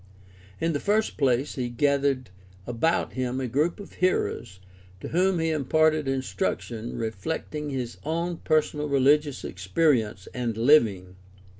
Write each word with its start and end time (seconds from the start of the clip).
In 0.59 0.73
the 0.73 0.79
first 0.79 1.15
place 1.15 1.53
he 1.53 1.69
gathered 1.69 2.31
about 2.65 3.13
him 3.13 3.39
a 3.39 3.47
group 3.47 3.79
of 3.79 3.93
hearers 3.93 4.59
to 4.99 5.09
whom 5.09 5.37
he 5.37 5.51
imparted 5.51 6.07
instruction 6.07 6.97
reflecting 6.97 7.69
his 7.69 7.97
own 8.03 8.37
personal 8.37 8.89
religious 8.89 9.43
experience 9.43 10.27
and 10.33 10.57
living. 10.57 11.17